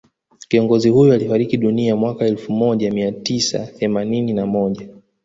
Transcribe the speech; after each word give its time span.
Kiongozi 0.47 0.89
huyo 0.89 1.13
alifariki 1.13 1.57
dunia 1.57 1.95
mwaka 1.95 2.25
elfu 2.25 2.51
moja 2.51 2.91
mia 2.91 3.11
tisa 3.11 3.65
themanini 3.67 4.33
na 4.33 4.45
moja 4.45 4.89